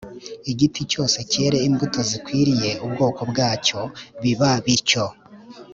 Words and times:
igiti 0.51 0.81
cyose 0.91 1.17
cyere 1.31 1.57
imbuto 1.67 1.99
zikwiriye 2.09 2.71
ubwoko 2.85 3.21
bwacyo.” 3.31 3.79
Biba 4.21 4.51
bityo. 4.65 5.05